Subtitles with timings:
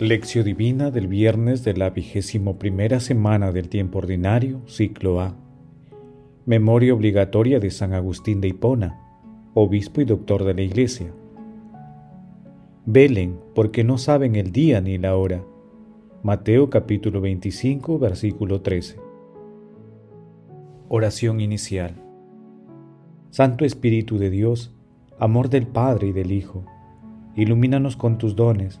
[0.00, 5.34] Lección Divina del viernes de la vigésimo primera semana del tiempo ordinario, ciclo A.
[6.46, 9.00] Memoria obligatoria de San Agustín de Hipona,
[9.54, 11.12] obispo y doctor de la Iglesia.
[12.86, 15.42] Velen, porque no saben el día ni la hora.
[16.22, 19.00] Mateo capítulo 25, versículo 13.
[20.88, 21.96] Oración inicial.
[23.30, 24.72] Santo Espíritu de Dios,
[25.18, 26.64] amor del Padre y del Hijo,
[27.34, 28.80] ilumínanos con tus dones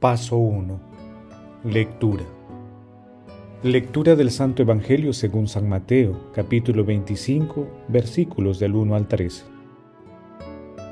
[0.00, 0.78] Paso 1.
[1.64, 2.22] Lectura.
[3.62, 9.44] Lectura del Santo Evangelio según San Mateo, capítulo 25, versículos del 1 al 13.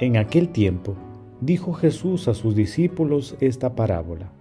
[0.00, 0.97] En aquel tiempo,
[1.42, 4.32] dijo Jesús a sus discípulos esta parábola.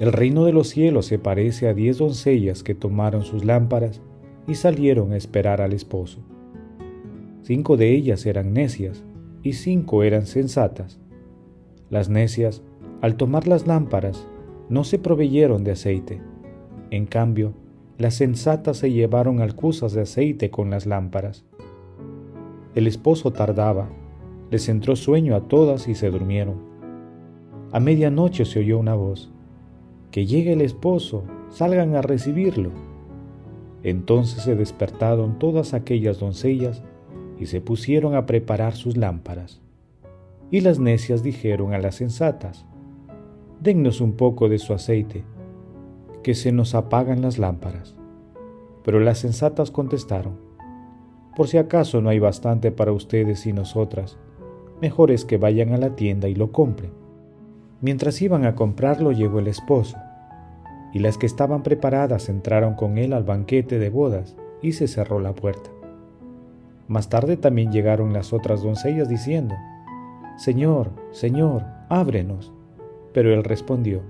[0.00, 4.00] El reino de los cielos se parece a diez doncellas que tomaron sus lámparas
[4.48, 6.18] y salieron a esperar al esposo.
[7.42, 9.04] Cinco de ellas eran necias
[9.44, 10.98] y cinco eran sensatas.
[11.88, 12.64] Las necias
[13.02, 14.26] al tomar las lámparas,
[14.68, 16.20] no se proveyeron de aceite.
[16.90, 17.52] En cambio,
[17.98, 21.44] las sensatas se llevaron alcusas de aceite con las lámparas.
[22.74, 23.88] El esposo tardaba,
[24.50, 26.56] les entró sueño a todas y se durmieron.
[27.72, 29.32] A medianoche se oyó una voz,
[30.10, 32.70] que llegue el esposo, salgan a recibirlo.
[33.82, 36.82] Entonces se despertaron todas aquellas doncellas
[37.38, 39.60] y se pusieron a preparar sus lámparas.
[40.50, 42.66] Y las necias dijeron a las sensatas,
[43.66, 45.24] dennos un poco de su aceite,
[46.22, 47.96] que se nos apagan las lámparas.
[48.84, 50.38] Pero las sensatas contestaron,
[51.34, 54.18] por si acaso no hay bastante para ustedes y nosotras,
[54.80, 56.92] mejor es que vayan a la tienda y lo compren.
[57.80, 59.98] Mientras iban a comprarlo llegó el esposo,
[60.92, 65.18] y las que estaban preparadas entraron con él al banquete de bodas y se cerró
[65.18, 65.70] la puerta.
[66.86, 69.56] Más tarde también llegaron las otras doncellas diciendo,
[70.36, 72.52] Señor, Señor, ábrenos.
[73.16, 74.02] Pero él respondió,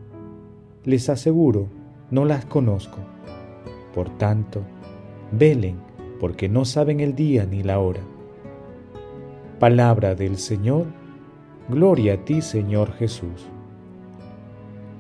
[0.85, 1.69] les aseguro,
[2.11, 2.99] no las conozco.
[3.95, 4.63] Por tanto,
[5.31, 5.77] velen,
[6.19, 8.01] porque no saben el día ni la hora.
[9.61, 10.87] Palabra del Señor,
[11.69, 13.47] gloria a ti Señor Jesús.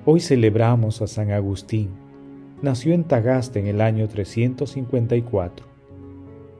[0.04, 1.90] Hoy celebramos a San Agustín.
[2.62, 5.66] Nació en Tagaste en el año 354.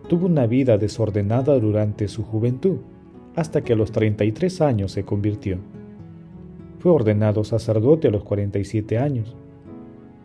[0.09, 2.79] Tuvo una vida desordenada durante su juventud,
[3.37, 5.61] hasta que a los 33 años se convirtió.
[6.79, 9.35] Fue ordenado sacerdote a los 47 años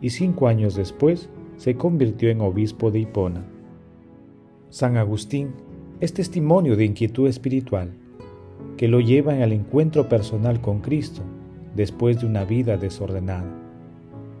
[0.00, 3.44] y cinco años después se convirtió en obispo de Hipona.
[4.68, 5.52] San Agustín
[6.00, 7.92] es testimonio de inquietud espiritual
[8.76, 11.22] que lo lleva al encuentro personal con Cristo
[11.74, 13.50] después de una vida desordenada,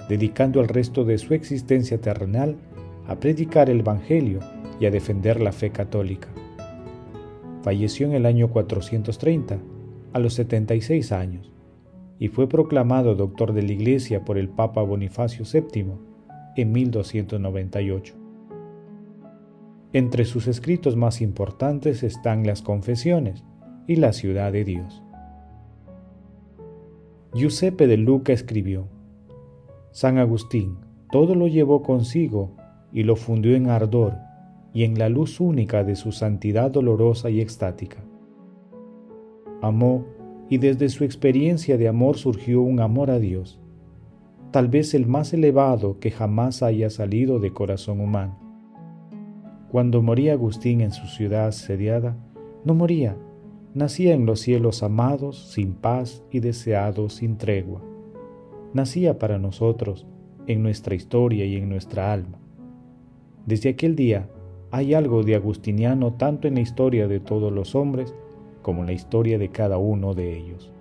[0.08, 2.56] dedicando el resto de su existencia terrenal
[3.06, 4.40] a predicar el Evangelio
[4.80, 6.28] y a defender la fe católica.
[7.62, 9.58] Falleció en el año 430,
[10.12, 11.51] a los 76 años
[12.22, 15.86] y fue proclamado doctor de la Iglesia por el Papa Bonifacio VII
[16.54, 18.14] en 1298.
[19.92, 23.42] Entre sus escritos más importantes están las Confesiones
[23.88, 25.02] y la Ciudad de Dios.
[27.34, 28.86] Giuseppe de Luca escribió,
[29.90, 30.76] San Agustín
[31.10, 32.52] todo lo llevó consigo
[32.92, 34.14] y lo fundió en ardor
[34.72, 37.98] y en la luz única de su santidad dolorosa y extática.
[39.60, 40.04] Amó
[40.48, 43.60] y desde su experiencia de amor surgió un amor a Dios,
[44.50, 48.38] tal vez el más elevado que jamás haya salido de corazón humano.
[49.70, 52.16] Cuando moría Agustín en su ciudad asediada,
[52.64, 53.16] no moría,
[53.74, 57.82] nacía en los cielos amados, sin paz y deseado sin tregua.
[58.74, 60.06] Nacía para nosotros,
[60.46, 62.38] en nuestra historia y en nuestra alma.
[63.46, 64.28] Desde aquel día
[64.70, 68.14] hay algo de agustiniano tanto en la historia de todos los hombres
[68.62, 70.72] como la historia de cada uno de ellos.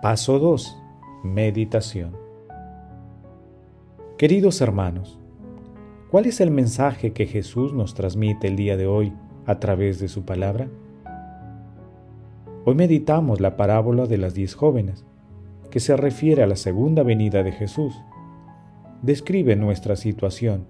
[0.00, 0.76] Paso 2.
[1.24, 2.16] Meditación.
[4.16, 5.18] Queridos hermanos,
[6.10, 9.12] ¿cuál es el mensaje que Jesús nos transmite el día de hoy
[9.46, 10.68] a través de su palabra?
[12.66, 15.04] Hoy meditamos la parábola de las diez jóvenes,
[15.70, 17.94] que se refiere a la segunda venida de Jesús.
[19.02, 20.66] Describe nuestra situación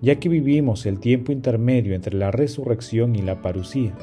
[0.00, 3.94] ya que vivimos el tiempo intermedio entre la resurrección y la parucía.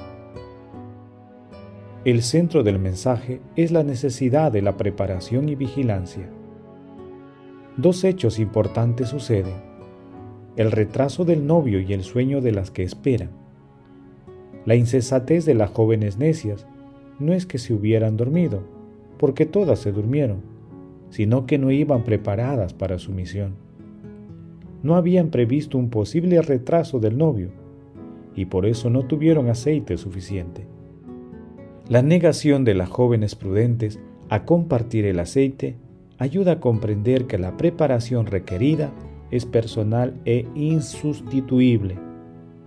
[2.06, 6.30] el centro del mensaje es la necesidad de la preparación y vigilancia.
[7.76, 9.56] Dos hechos importantes suceden.
[10.56, 13.32] El retraso del novio y el sueño de las que esperan.
[14.66, 16.66] La insensatez de las jóvenes necias
[17.20, 18.64] no es que se hubieran dormido,
[19.18, 20.44] porque todas se durmieron,
[21.10, 23.67] sino que no iban preparadas para su misión.
[24.84, 27.50] No habían previsto un posible retraso del novio,
[28.36, 30.66] y por eso no tuvieron aceite suficiente.
[31.90, 35.76] La negación de las jóvenes prudentes a compartir el aceite
[36.18, 38.92] ayuda a comprender que la preparación requerida
[39.32, 41.98] es personal e insustituible.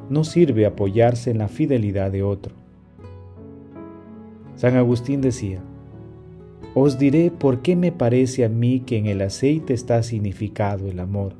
[0.09, 2.55] No sirve apoyarse en la fidelidad de otro.
[4.57, 5.62] San Agustín decía,
[6.75, 11.01] Os diré por qué me parece a mí que en el aceite está significado el
[11.01, 11.39] amor.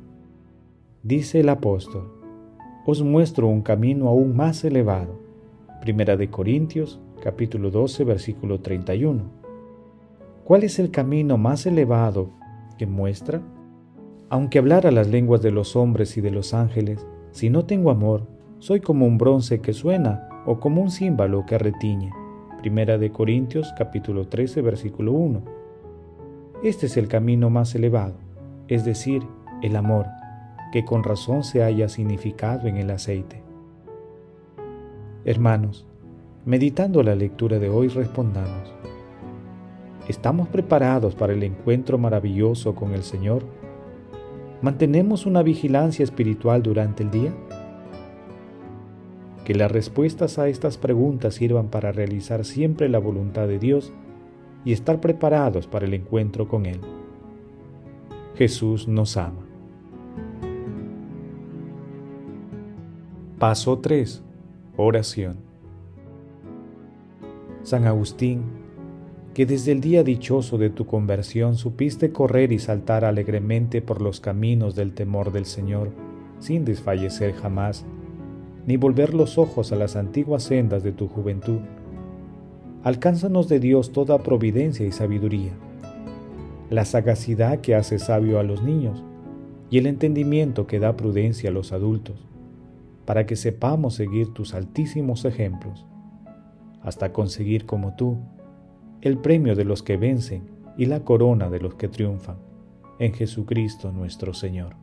[1.03, 2.13] Dice el apóstol,
[2.85, 5.19] Os muestro un camino aún más elevado.
[5.81, 9.23] Primera de Corintios capítulo 12, versículo 31.
[10.43, 12.29] ¿Cuál es el camino más elevado
[12.77, 13.41] que muestra?
[14.29, 18.27] Aunque hablara las lenguas de los hombres y de los ángeles, si no tengo amor,
[18.59, 22.11] soy como un bronce que suena o como un címbalo que retiñe.
[22.59, 25.41] Primera de Corintios capítulo 13 versículo 1.
[26.63, 28.13] Este es el camino más elevado,
[28.67, 29.23] es decir,
[29.63, 30.05] el amor,
[30.71, 33.43] que con razón se haya significado en el aceite.
[35.25, 35.85] Hermanos,
[36.43, 38.73] Meditando la lectura de hoy respondamos,
[40.07, 43.43] ¿estamos preparados para el encuentro maravilloso con el Señor?
[44.63, 47.31] ¿Mantenemos una vigilancia espiritual durante el día?
[49.45, 53.93] Que las respuestas a estas preguntas sirvan para realizar siempre la voluntad de Dios
[54.65, 56.79] y estar preparados para el encuentro con Él.
[58.33, 59.40] Jesús nos ama.
[63.41, 64.21] Paso 3.
[64.77, 65.37] Oración.
[67.63, 68.43] San Agustín,
[69.33, 74.19] que desde el día dichoso de tu conversión supiste correr y saltar alegremente por los
[74.19, 75.89] caminos del temor del Señor,
[76.37, 77.83] sin desfallecer jamás,
[78.67, 81.61] ni volver los ojos a las antiguas sendas de tu juventud.
[82.83, 85.53] Alcánzanos de Dios toda providencia y sabiduría,
[86.69, 89.03] la sagacidad que hace sabio a los niños
[89.71, 92.27] y el entendimiento que da prudencia a los adultos,
[93.05, 95.85] para que sepamos seguir tus altísimos ejemplos
[96.81, 98.17] hasta conseguir como tú
[99.01, 100.43] el premio de los que vencen
[100.77, 102.37] y la corona de los que triunfan,
[102.99, 104.75] en Jesucristo nuestro Señor.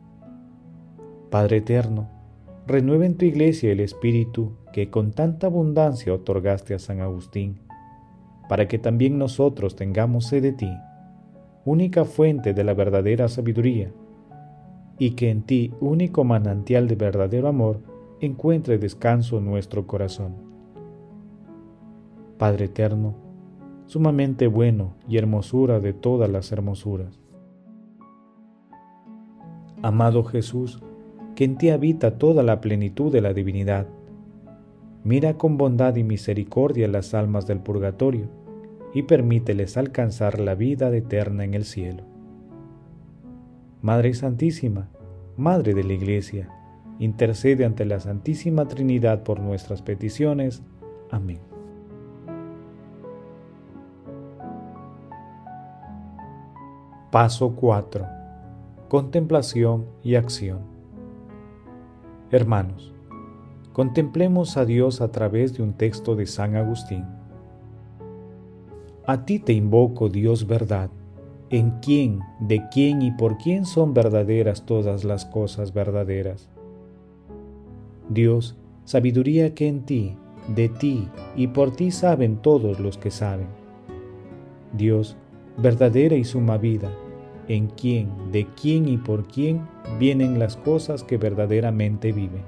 [1.29, 2.09] Padre eterno,
[2.67, 7.59] renueva en tu iglesia el espíritu que con tanta abundancia otorgaste a San Agustín,
[8.47, 10.71] para que también nosotros tengamos sed de ti,
[11.65, 13.91] única fuente de la verdadera sabiduría,
[14.97, 17.81] y que en ti, único manantial de verdadero amor,
[18.21, 20.49] encuentre descanso nuestro corazón
[22.39, 23.15] Padre eterno,
[23.85, 27.19] sumamente bueno y hermosura de todas las hermosuras.
[29.81, 30.81] Amado Jesús,
[31.35, 33.87] que en ti habita toda la plenitud de la divinidad,
[35.03, 38.29] mira con bondad y misericordia las almas del purgatorio
[38.93, 42.03] y permíteles alcanzar la vida eterna en el cielo.
[43.81, 44.87] Madre Santísima,
[45.35, 46.49] Madre de la Iglesia,
[46.99, 50.61] intercede ante la Santísima Trinidad por nuestras peticiones.
[51.09, 51.39] Amén.
[57.11, 58.05] Paso 4.
[58.87, 60.59] Contemplación y acción.
[62.29, 62.93] Hermanos,
[63.73, 67.05] contemplemos a Dios a través de un texto de San Agustín.
[69.07, 70.91] A ti te invoco, Dios verdad,
[71.49, 76.49] en quién, de quién y por quién son verdaderas todas las cosas verdaderas.
[78.09, 80.17] Dios, sabiduría que en ti,
[80.55, 83.47] de ti y por ti saben todos los que saben.
[84.73, 85.15] Dios,
[85.57, 86.91] verdadera y suma vida,
[87.47, 89.61] en quién, de quién y por quién
[89.99, 92.43] vienen las cosas que verdaderamente viven.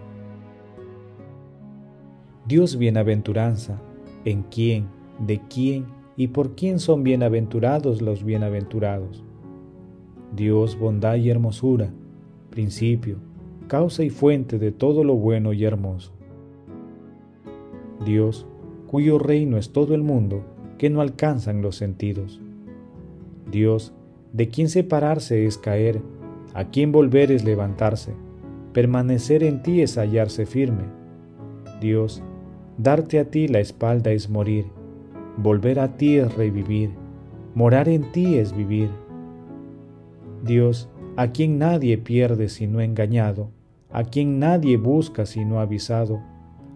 [2.48, 3.80] Dios bienaventuranza,
[4.26, 4.88] en quién,
[5.20, 5.86] de quién
[6.18, 9.24] y por quién son bienaventurados los bienaventurados.
[10.36, 11.92] Dios bondad y hermosura,
[12.50, 13.18] principio,
[13.72, 16.12] causa y fuente de todo lo bueno y hermoso.
[18.04, 18.46] Dios,
[18.86, 20.44] cuyo reino es todo el mundo,
[20.78, 22.42] que no alcanzan los sentidos.
[23.50, 23.94] Dios,
[24.34, 26.02] de quien separarse es caer,
[26.54, 28.14] a quien volver es levantarse.
[28.74, 30.84] Permanecer en ti es hallarse firme.
[31.80, 32.22] Dios,
[32.78, 34.66] darte a ti la espalda es morir.
[35.38, 36.90] Volver a ti es revivir.
[37.56, 38.90] Morar en ti es vivir.
[40.44, 43.50] Dios, a quien nadie pierde sino engañado,
[43.92, 46.22] a quien nadie busca sino avisado,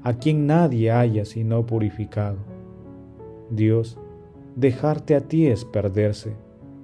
[0.03, 2.37] a quien nadie halla sino purificado.
[3.49, 3.97] Dios,
[4.55, 6.35] dejarte a ti es perderse,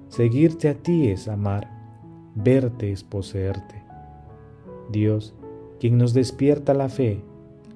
[0.08, 1.70] seguirte a ti es amar,
[2.36, 3.82] verte es poseerte.
[4.92, 5.36] Dios,
[5.80, 7.22] quien nos despierta la fe,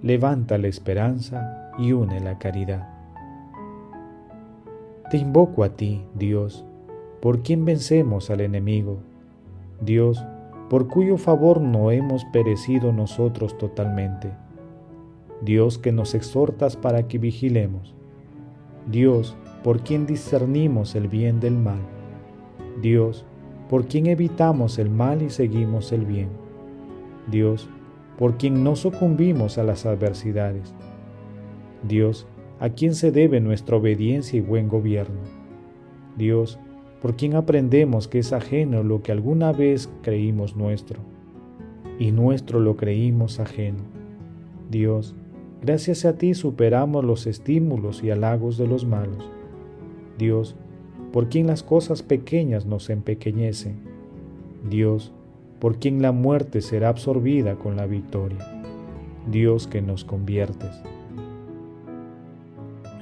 [0.01, 2.89] levanta la esperanza y une la caridad.
[5.09, 6.65] Te invoco a ti, Dios,
[7.21, 8.99] por quien vencemos al enemigo,
[9.81, 10.23] Dios,
[10.69, 14.31] por cuyo favor no hemos perecido nosotros totalmente.
[15.41, 17.93] Dios que nos exhortas para que vigilemos.
[18.89, 21.79] Dios, por quien discernimos el bien del mal.
[22.81, 23.25] Dios,
[23.69, 26.29] por quien evitamos el mal y seguimos el bien.
[27.29, 27.69] Dios,
[28.17, 30.73] por quien no sucumbimos a las adversidades.
[31.87, 32.27] Dios,
[32.59, 35.19] a quien se debe nuestra obediencia y buen gobierno.
[36.15, 36.59] Dios,
[37.01, 40.99] por quien aprendemos que es ajeno lo que alguna vez creímos nuestro,
[41.99, 43.83] y nuestro lo creímos ajeno.
[44.69, 45.15] Dios,
[45.61, 49.29] gracias a ti superamos los estímulos y halagos de los malos.
[50.17, 50.55] Dios,
[51.11, 53.75] por quien las cosas pequeñas nos empequeñecen.
[54.69, 55.13] Dios,
[55.59, 58.39] por quien la muerte será absorbida con la victoria.
[59.31, 60.71] Dios que nos conviertes.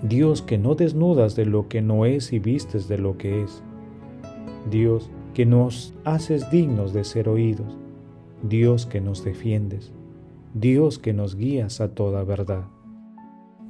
[0.01, 3.63] Dios que no desnudas de lo que no es y vistes de lo que es.
[4.69, 7.77] Dios que nos haces dignos de ser oídos.
[8.43, 9.91] Dios que nos defiendes.
[10.53, 12.65] Dios que nos guías a toda verdad.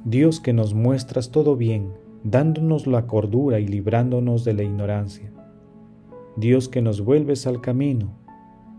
[0.04, 5.32] Dios que nos muestras todo bien, dándonos la cordura y librándonos de la ignorancia.
[6.36, 8.10] Dios que nos vuelves al camino.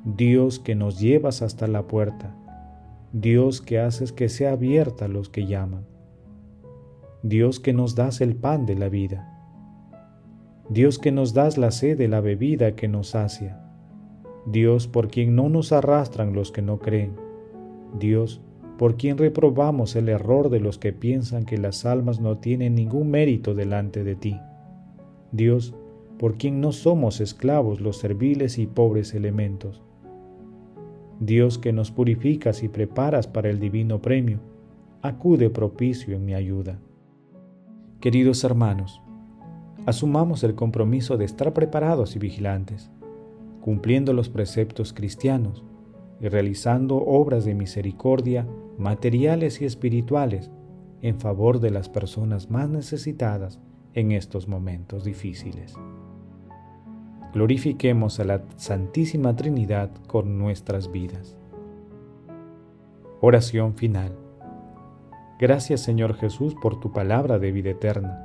[0.03, 2.35] Dios que nos llevas hasta la puerta.
[3.11, 5.85] Dios que haces que sea abierta a los que llaman.
[7.23, 9.34] Dios que nos das el pan de la vida.
[10.69, 13.61] Dios que nos das la sed de la bebida que nos sacia.
[14.47, 17.13] Dios por quien no nos arrastran los que no creen.
[17.99, 18.41] Dios
[18.77, 23.11] por quien reprobamos el error de los que piensan que las almas no tienen ningún
[23.11, 24.39] mérito delante de ti.
[25.31, 25.75] Dios
[26.17, 29.83] por quien no somos esclavos los serviles y pobres elementos.
[31.19, 34.39] Dios que nos purificas y preparas para el divino premio,
[35.01, 36.79] acude propicio en mi ayuda.
[38.01, 39.01] Queridos hermanos,
[39.85, 42.89] asumamos el compromiso de estar preparados y vigilantes,
[43.61, 45.63] cumpliendo los preceptos cristianos
[46.19, 50.51] y realizando obras de misericordia materiales y espirituales
[51.01, 53.59] en favor de las personas más necesitadas
[53.93, 55.75] en estos momentos difíciles.
[57.33, 61.37] Glorifiquemos a la Santísima Trinidad con nuestras vidas.
[63.21, 64.17] Oración final.
[65.37, 68.24] Gracias Señor Jesús por tu palabra de vida eterna.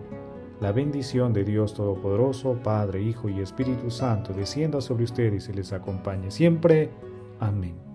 [0.61, 5.73] La bendición de Dios Todopoderoso, Padre, Hijo y Espíritu Santo, descienda sobre ustedes y les
[5.73, 6.91] acompañe siempre.
[7.39, 7.90] Amén.